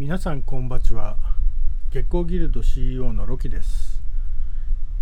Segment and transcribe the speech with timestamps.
[0.00, 1.18] 皆さんこんばちは。
[1.90, 4.00] 月光ギルド CEO のロキです。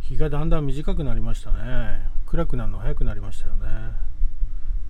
[0.01, 2.11] 日がだんだん短くなりましたね。
[2.27, 3.61] 暗くなるの早くなりましたよね、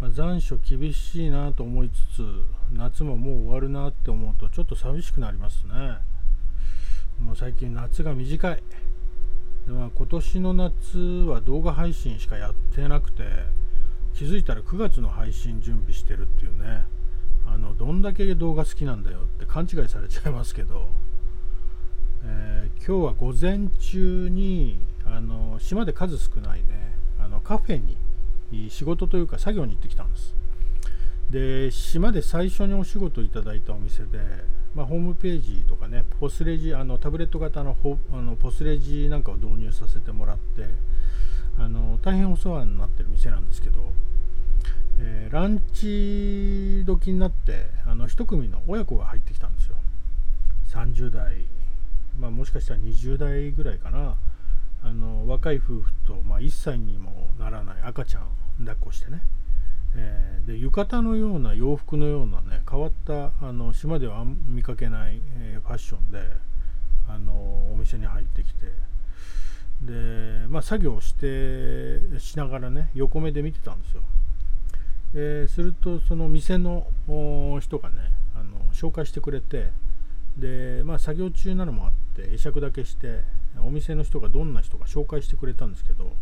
[0.00, 2.24] まあ、残暑厳しいなと思いつつ
[2.72, 5.98] 夏ももう終わるなって思うとちょっと寂しくなりますね。
[7.20, 8.62] もう最近夏が短い。
[9.66, 10.98] で、まあ、今年の夏
[11.28, 13.24] は動画配信しかやってなくて
[14.14, 16.86] 気づいたら9月の配信準備してるっていうね。
[17.54, 20.88] あのどんだけ動画好きなんだよって勘違いされちゃいますけど、
[22.24, 27.96] えー、今日は午前中にあの島で数少ないねあのカフェに
[28.70, 30.34] 仕事というか作業に行ってきたんです。
[31.30, 34.18] で島で最初にお仕事いただいたお店で、
[34.74, 37.76] まあ、ホームページとかねポスレジあのタブレット型の
[38.12, 40.64] あのポスレジなんかを導入させてもらって
[41.58, 43.92] あの大変お世話になってる店なんですけど
[45.00, 49.76] えー、ランチ時になってあの1組の親子が入ってきたんですよ。
[50.72, 51.34] 30代、
[52.18, 54.16] まあ、もしかしたら20代ぐらいかな。
[54.82, 58.28] あの若い夫婦と、まあ、1歳にもならない赤ちゃん
[58.60, 59.22] 抱っこしてね、
[59.96, 66.22] えー、で浴衣のような洋服のようなね変わったあの島では見かけない、えー、ファッションで
[67.08, 67.32] あの
[67.72, 68.88] お店に入ってきて。
[69.82, 74.02] で、まあ、作業してしながらね横目で見てたんですよ。
[75.14, 76.86] えー、するとその店の
[77.60, 77.96] 人がね
[78.34, 79.70] あの紹介してくれて
[80.36, 83.20] で、まあ、作業中なのもあって会釈だけして
[83.60, 86.12] お店の人がどんな人か紹介してくれたんですけど、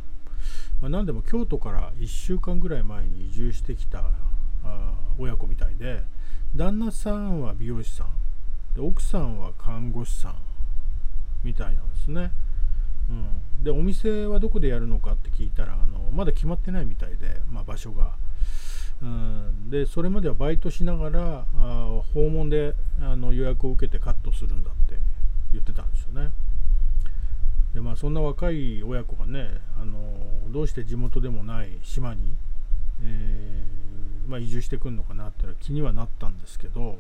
[0.81, 4.05] まあ、何でも京都から1週間ぐらい前に移住してきた
[4.65, 6.03] あ親子みたいで
[6.55, 8.09] 旦那さんは美容師さん
[8.75, 10.37] で奥さんは看護師さん
[11.43, 12.31] みたいなんですね。
[13.09, 18.15] うん、でお店はどこでやるのかって聞いたらあのまだ決まってないみたいで、まあ、場所が。
[19.03, 24.97] うん、でそれまではバイトしながらあ訪問であの予約を受けてカットするんだって
[25.53, 26.31] 言ってたんですよね。
[27.75, 30.01] でまあそんな若い親子がねあの
[30.51, 32.33] どうして地元でもない島に、
[33.03, 36.99] えー、まあ、移住してくるのかなっていうのは気にはなったんですけど、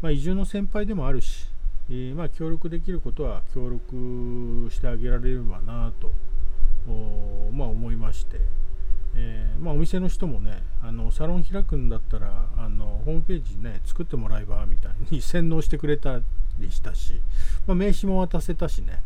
[0.00, 1.46] まあ、移住の先輩でもあるし、
[1.88, 6.12] えー、まあ、協力できることは協力してあげられればなと、
[7.52, 8.38] まあ、思いまして。
[9.14, 16.20] えー、まあ、お店の人もねあのサロン開くんだったらあのホームページね作ってもらえばみたい に洗脳してくれた
[16.58, 17.20] りしたし、
[17.66, 19.02] まあ、名刺も渡せたしね、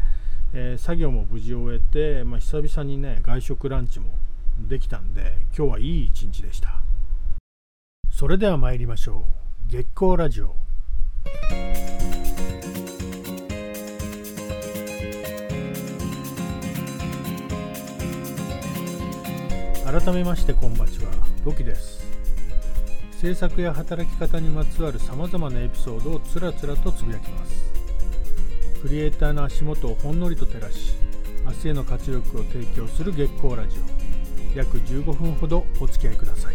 [0.52, 4.06] えー、作業も無事終えて、まあ、久々にね外食ランチも
[4.68, 6.80] できたんで今日はいい一日でした。
[8.10, 9.24] それでは参りましょ
[9.68, 9.70] う。
[9.70, 10.54] 月光ラジオ。
[19.84, 21.10] 改めましてこんばちは。
[21.44, 22.06] ロキです。
[23.20, 27.52] 制作や働き方にまつわるさまざまなエピソードをつらつらとつぶやきます。
[28.80, 30.94] クリエイターの足元をほんのりと照らし
[31.44, 34.56] 明日への活力を提供する月光ラジオ。
[34.56, 36.54] 約15分ほどお付き合いください。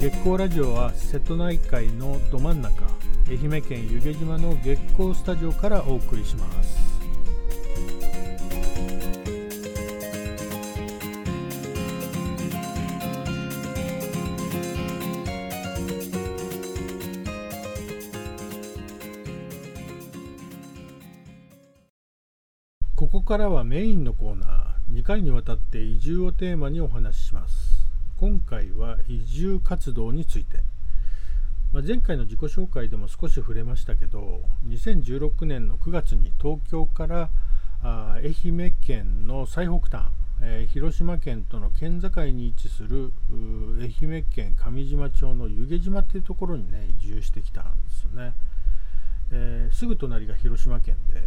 [0.00, 2.99] 月光ラジオは瀬戸内海のど真ん中
[3.30, 6.80] 愛媛県湯気島の月光スタジオからお送りします。
[22.96, 27.86] ここからはメインのコーナー2回にわたって移住をテーマにお話しします。
[28.16, 30.69] 今回は移住活動について。
[31.72, 37.30] まあ、前回の自己紹介でも少し触れましたけど2016年の9月に東京から
[37.82, 40.08] あ愛媛県の最北端、
[40.42, 43.12] えー、広島県との県境に位置する
[43.80, 48.34] 愛媛県上島町の湯気島っていうところにね移住してきたんですよね、
[49.30, 51.22] えー、すぐ隣が広島県で、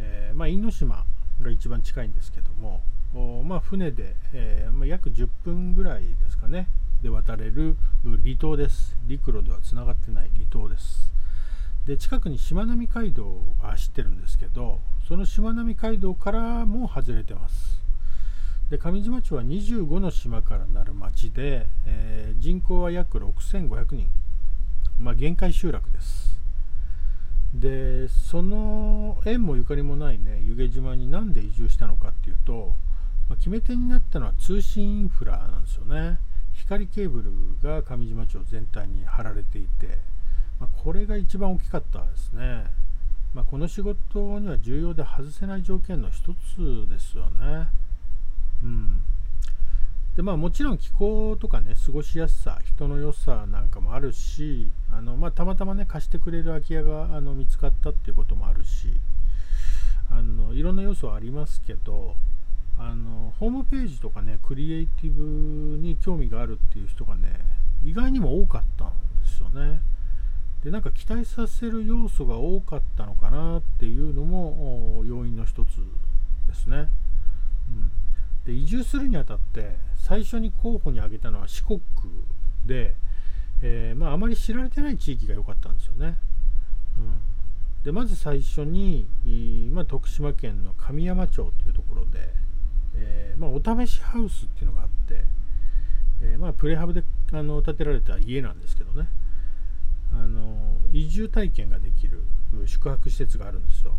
[0.00, 1.04] えー、まあ、因島
[1.40, 2.82] が一番近いんですけども
[3.44, 6.66] まあ、船で、えまあ、約10分ぐらいですかね。
[7.04, 8.96] で渡れる離島です。
[9.06, 11.12] 陸路ではつながってない離島です。
[11.86, 17.84] で、近くにしまなみ海道が走ってるんですけど、そのしまなみ海道からも外れてます。
[18.70, 24.08] で上島町は25の島からなる町で、えー、人口は約6500人、
[24.98, 26.40] まあ、限界集落です。
[27.52, 32.72] でその縁もゆかりもないね湯気島に何で移住したのかっていうと、
[33.28, 36.18] まあ、決め手になったのは通信インフラなんですよね。
[36.66, 37.30] 光ケーブル
[37.62, 39.98] が上島町全体に張られていて、
[40.58, 42.64] まあ、これが一番大きかったですね。
[43.34, 46.22] まあ、この仕事には重要で外せない条件の一
[46.54, 47.68] つですよね。
[48.62, 49.00] うん。
[50.16, 58.92] でまあ、もちろん気候とかね過ごしやすさ人の良さなんかもあるしあの、まあ、たまたまね貸してくれる空き家があの見つかったっていうこともあるし
[60.08, 62.14] あのいろんな要素はありますけど
[62.78, 67.40] あのホームページとかねクリエイティブに興味があるっていう人がね
[67.84, 68.88] 意外にも多かったん
[69.22, 69.80] ですよね。
[70.62, 75.76] でなんか期待させる要素が多かったのかなっていうのも要因の一つ
[76.48, 76.88] ですね。
[77.68, 77.90] うん
[78.44, 81.80] で移住するにあたって最初に候補に挙げたのは四国
[82.66, 82.94] で、
[83.62, 86.18] えー、まあ、あまり知られてない地域が良かったんですよね。
[86.98, 89.06] うん、でまず最初に、
[89.72, 92.32] まあ、徳島県の神山町というところで、
[92.96, 95.24] えー、まあ、お試しハウスっていうのがあって、
[96.22, 97.02] えー、まあ、プレハブで
[97.32, 99.08] あの建てられた家なんですけどね。
[100.12, 102.22] あの移住体験ができる
[102.66, 103.94] 宿泊施設があるんですよ。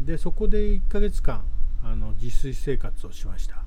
[0.00, 1.44] でそこで1ヶ月間
[1.82, 3.62] あの自炊生活をしました、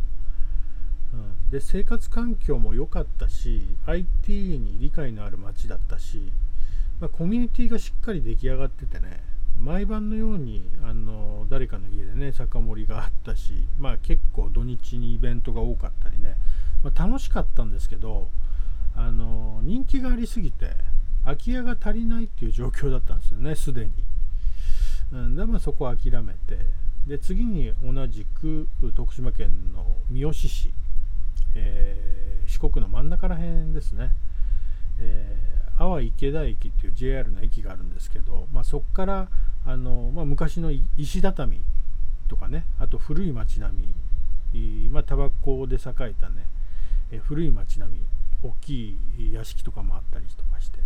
[1.13, 1.17] う
[1.47, 6.31] ん、で生活環境も良かったし IT に理解のある街だったし、
[6.99, 9.21] まあ、コミュニティがしっかり出来上がっててね。
[9.59, 16.35] 毎晩のようにあの誰かの家でね酒盛りがあったし、まあ、結構土日にイベントが多かったりね、
[16.83, 18.29] まあ、楽しかったんですけど
[18.95, 20.71] あの人気がありすぎて
[21.23, 23.91] 空き家が足りないっていう状況だったんですよねすでに、
[25.13, 26.59] うん、でまあそこを諦めて
[27.07, 30.71] で次に同じく徳島県の三好市、
[31.56, 34.11] えー、四国の真ん中ら辺ですね、
[34.99, 39.27] えー、阿波池田駅っていう JR の駅があるんですけど、まあ、そこから
[39.65, 41.61] あの、まあ、昔の石畳
[42.27, 43.93] とかねあと古い町並
[44.53, 46.45] み、まあ、タバコで栄えたね、
[47.11, 48.01] え、古い町並み
[48.43, 50.79] 大きい屋敷とかもあったりとかして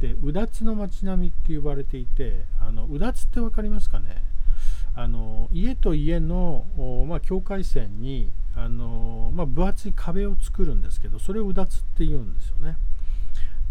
[0.00, 4.22] でうだつの町並みって呼ばれていてあのうだつって分かりますかね？
[4.94, 6.66] あの家と家の、
[7.08, 12.76] まあ、境界線にあの、まあ、分厚い壁を作るんですけどそれをうだつって言うんですよね。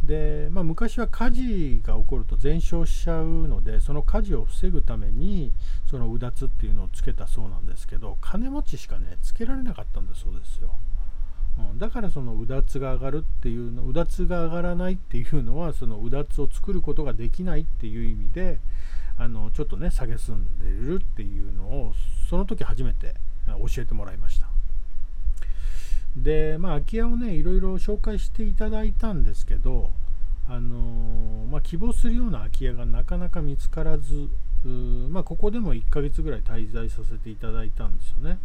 [0.03, 5.53] で、まあ、昔は火事が起こると全焼しちゃうのでその火事を防ぐために
[5.89, 10.71] そのうだつっていうのをつけたそうなんですけど金持ちしかねつけられなかったんだそうですよ。
[11.59, 18.59] うん、だからそのうだつが上がるっていうのうだつが上がらないっていうのはそのうだつを作ることができないっていう意味で
[19.17, 21.93] あのちょっとね蔑んでるっていうのを
[22.29, 23.15] その時初めて
[23.45, 24.50] 教えてもらいました
[26.15, 29.91] でまあ空き家をねいろいろ紹介していただいたんですけど
[30.49, 34.29] あのまあ、希望するような空き家がなかなか見つからず
[35.09, 38.37] まあ、ここでも1ヶ月ぐらい滞在させていただいたんですよね。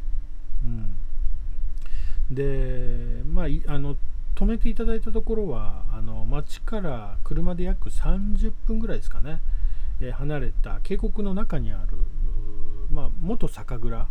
[0.64, 3.96] うん、で、まあ、あの
[4.34, 9.40] 止めていただいたところはあの町から車で約30分ぐらいですかね。
[10.00, 11.98] え離れた渓谷の中にある、
[12.90, 14.06] まあ、元酒蔵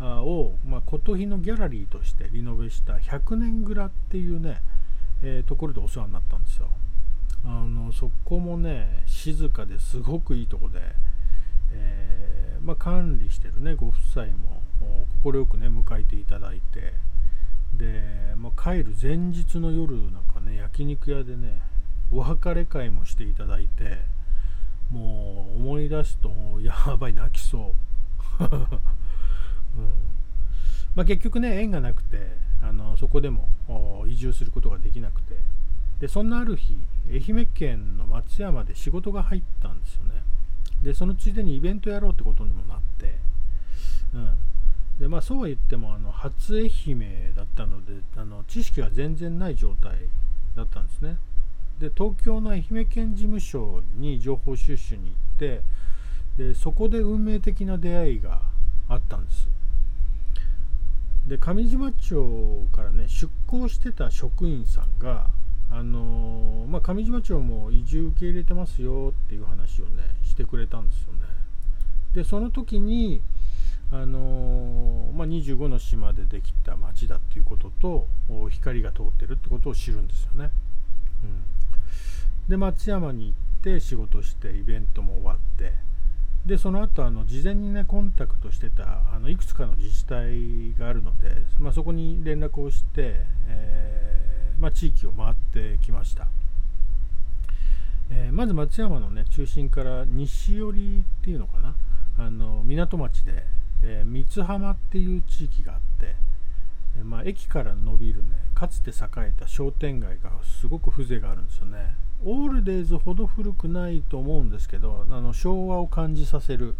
[0.00, 4.62] を、まあ、琴日のギャラリーとしてリノベした100年蔵っていうね、
[5.22, 6.70] えー、ところでお世話になったんですよ。
[7.44, 10.80] あのそこもね静かですごくいいとこで、
[11.72, 14.62] えー、まあ、管理してるねご夫妻も
[15.22, 16.92] 快くね迎えていただいて
[17.76, 21.62] で、まあ、帰る前日の夜なんかね焼肉屋でね
[22.12, 23.98] お別れ会もしていただいて
[24.90, 26.30] もう思い出すと
[26.60, 27.74] やばい泣きそ
[28.40, 28.44] う、
[30.94, 33.48] まあ、結局ね縁がなくてあのそこでも
[34.08, 35.36] 移住することができなくて。
[36.00, 36.74] でそんなある日
[37.10, 40.22] 愛媛県の松山で仕事が入ったんですよね。
[40.82, 43.18] でそのついでにイベントやろうってことにもなって、
[44.14, 44.30] うん、
[44.98, 49.98] でまあそうは言ってもあの初愛媛だったのであの知識が全然ない状態
[50.56, 51.18] だったんですね。
[51.78, 55.62] で東京の愛媛県事務所に情報収集に行って
[56.38, 58.40] でそこで運命的な出会いが
[58.88, 59.48] あったんです。
[61.26, 65.28] で上島町からね出向してた職員さんが
[65.70, 71.20] あのー、まあ、上島町も移住受け入れてますよっていう話をねしてくれたんですよね。
[72.14, 73.22] でその時に
[73.92, 78.06] あのー、まあ、25の島でできた町だっていうことと
[78.50, 80.50] 光が通ってるってことを知るんですよね、
[81.24, 82.48] うん。
[82.48, 85.72] で松山に行って仕事してイベントも終わって
[86.46, 96.28] でその後あの事前にねコンタクトしてたあのいくつかの自治体があるので、まあ、そこに連絡をして、えー、まあ、地域を回ってきました、
[98.10, 101.74] えー、まず松山のね中心から西寄りっていうのかな？
[102.18, 103.44] あの港町で、
[103.82, 106.16] えー、三浜っていう地域があって、
[106.98, 108.28] えまあ、駅から伸びるね
[108.60, 116.76] かつて栄えた商店街がすごく風情があるんですよねオールデイズほど古くないと思うんですけどあの昭和を感じさせる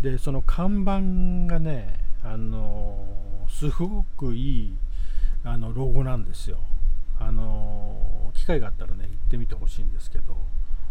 [0.00, 3.04] でその看板がねあの
[3.50, 4.76] すごくいい
[5.44, 6.58] あのロゴなんですよ。
[7.18, 10.34] あの機会があったらね行ってみてほしいんですけど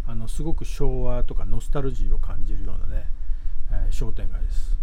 [0.06, 3.06] あのすごく昭和とかノスタルジーを感じるようなね、
[3.72, 4.76] えー、商店街です。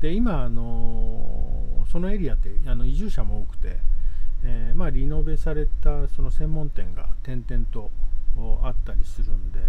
[0.00, 3.78] で今、あのそのエリアってあの移住者も多くて、
[4.44, 7.90] えー、まあ、リノベされたその専門店が点々と
[8.62, 9.60] あったりするんで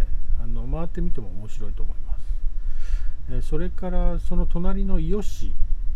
[0.42, 2.22] あの回ってみても面白いと思います。
[3.32, 5.54] えそれからその隣の伊予市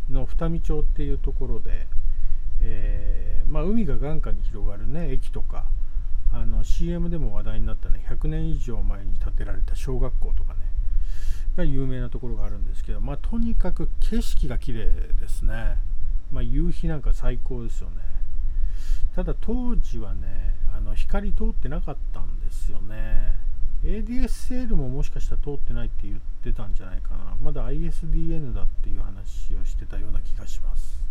[0.10, 1.88] の二見町っていうところで、
[2.62, 5.66] えー、まあ、海が眼下に広がるね駅とか
[6.32, 10.60] あの CM でも話題になったね100年以上前に建てられた小学校とかね
[11.56, 14.86] が有名なところがあるんですけど、まあ、とにかく景色が綺麗
[15.20, 15.78] ですね、
[16.32, 17.96] まあ、夕日なんか最高ですよね
[19.16, 23.34] ただ当時はねあの光通ってなかったんですよね。
[23.84, 27.36] ADSL ももしかしたら通ってないって言ってたんじゃないかな。
[27.42, 31.02] まだ ISDN だっていう話をしてたような気がします、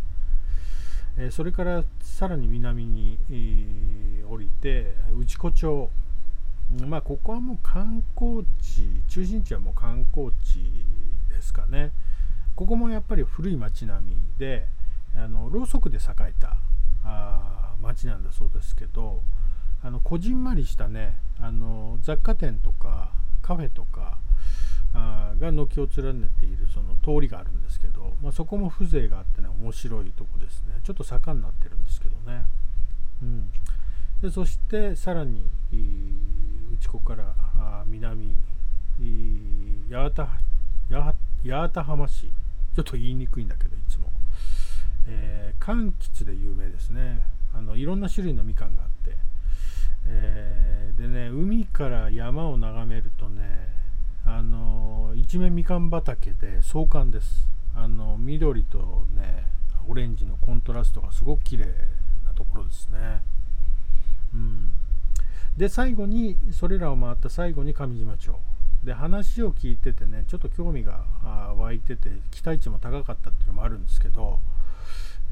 [1.16, 5.90] えー、それからさらに南に、えー、降りて内子町。
[6.86, 10.84] まあここはもう観光地中心地はもう観光地
[11.30, 11.92] ですかね。
[12.54, 14.66] ここもやっぱり古い町並みで
[15.16, 16.56] あのろうそくで栄えた
[17.04, 19.22] あ町なんだそうですけど
[19.82, 23.10] あのこじんまりしたねあの雑貨店とか
[23.42, 24.18] カフェとか
[24.94, 30.80] あが軒を連ねているその通りがあるんですけど、まあ、そこも風情があってね面白いとこですね。
[30.84, 32.44] ちょっと坂になってるんですけどね、
[33.22, 33.50] うん、
[34.22, 35.50] でそしてさらに
[36.72, 37.34] 内子から
[37.86, 38.34] 南
[39.90, 40.26] 八幡
[40.92, 41.14] 八
[41.44, 42.30] 幡浜市。
[42.74, 44.10] ちょっと言いにくいんだけどいつも、
[45.06, 47.20] えー、柑橘で有名ですね。
[47.56, 49.16] あのいろんな種類のみかんがあって。
[50.06, 53.72] えー、でね海から山を眺めるとね
[54.26, 57.48] あの一面みかん畑で壮観です。
[57.74, 59.46] あの緑とね
[59.88, 61.66] オレンジのコントラストがすごく綺麗
[62.26, 63.22] なところですね。
[64.34, 64.70] うん。
[65.56, 68.34] で最後にそれらを回った最後に上島町。
[68.82, 71.04] で話を聞いててねちょっと興味が
[71.56, 74.40] 湧いてて期待値も高かったっていうのもあるんですけど、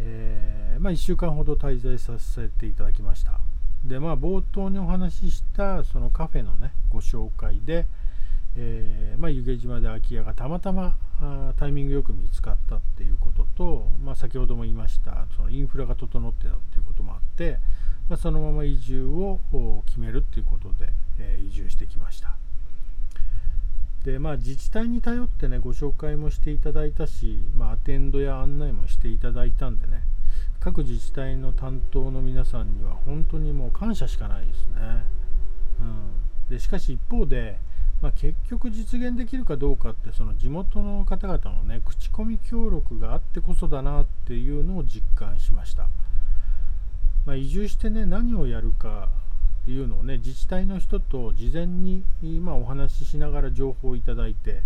[0.05, 3.41] えー、まあ、1週間ほど滞在させていただきました。
[3.85, 7.87] でまあ冒頭にお話ししたそのカフェのねご紹介で、
[8.57, 10.97] えー、まあ、湯気島で空き家がたまたま
[11.59, 17.59] タイミングよく見つかったっていうことと、まあ、先ほども言いましたそのインフラが整ってたっていうこともあって、
[18.09, 19.41] まあ、そのまま移住を
[19.87, 22.37] 決めるっていうことで、えー、移住してきました。
[24.05, 30.03] でまあ自治体に頼ってねご紹介もしていただいたし、まあ、アテンドや案内もしていただいたんでね
[30.61, 35.05] 各自治体の担当の皆さんには本当にもう感謝しかないですね。
[35.81, 37.59] うん、でしかし一方で、
[38.01, 45.89] まあ、結局実現できるかどうかってその地元の方々のね口コミ協力があってこそだなっていうのを実感しました。
[47.27, 49.09] まあ、移住してね何をやるか
[49.71, 52.05] いうのをね自治体の人と事前に、
[52.41, 54.63] まあ、お話ししながら情報をいただいて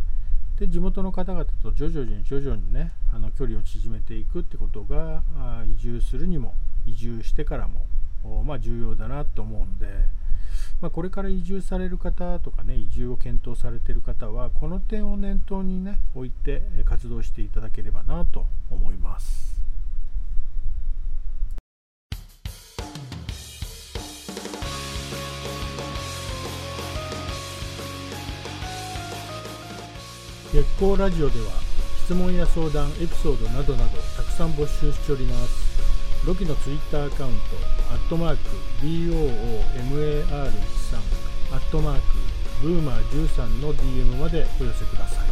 [0.58, 5.22] で地元の方々と徐々に徐々にねあの距離を縮めていくってことが
[5.66, 6.54] 移住するにも
[6.86, 9.86] 移住してからも、まあ、重要だなと思うんで、
[10.80, 19.55] まあ、これから移住される方とかね移住を検討されている方はこの点を念頭にね置いて活動していただければなと思います。
[30.56, 31.52] 月光ラジオでは
[32.06, 36.26] 質問や相談エピソードなどなどたくさん募集しております。
[36.26, 38.40] ロキのツイッターアカウントアットマーク
[38.80, 40.46] BOOMAR13
[41.52, 42.00] アットマーク
[42.62, 45.26] ブーマー13の DM までお寄せください。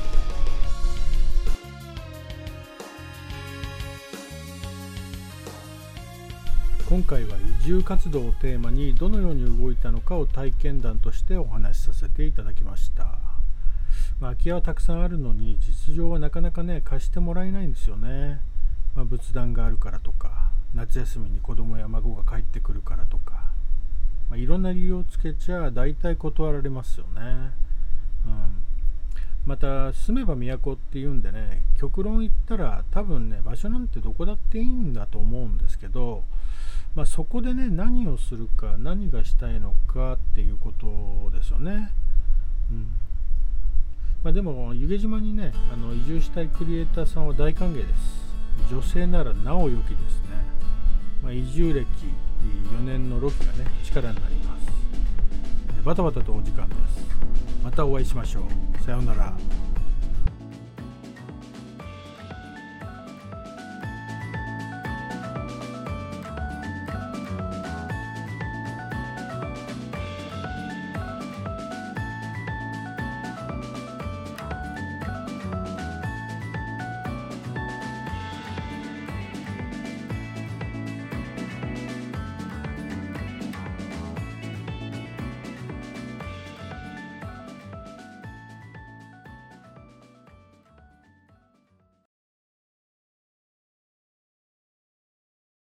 [6.86, 13.33] 今回は移住活動をテーマにどのように動いたのかを体験談としてお話しさせていただきました。
[14.20, 18.40] まあ、空き家はたくさんあるのに実情はなかなかね貸してもらえないんですよね、
[18.94, 23.34] まあ、仏壇があるからとか夏休みに子供や孫が帰ってくるからとか、
[24.30, 27.20] まあ、いろんな理由をつけちゃ大体断られますよね、
[28.26, 28.64] うん、
[29.46, 36.24] また住めば都っていうんでね極論言ったら多分ね場所なんてどこだっていいんだと思うんですけど
[36.94, 41.90] まあ、そこでね何をするか何がしたいのかっていうことですよね。
[42.70, 42.86] うん。
[44.24, 48.24] まあ、でも湯気島にねあの移住したいクリエイターさんは大歓迎です。
[48.70, 50.28] 女性ならなお良きですね、
[51.22, 51.86] まあ、移住歴
[52.72, 54.66] 4年のロキがね力になります。
[55.84, 57.06] バタバタとお時間です。
[57.62, 58.82] またお会いしましょう。
[58.82, 59.36] さようなら。